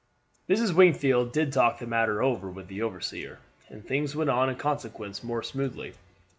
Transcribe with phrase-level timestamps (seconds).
[0.49, 0.73] Mrs.
[0.73, 3.37] Wingfield did talk the matter over with the overseer,
[3.69, 5.93] and things went on in consequence more smoothly.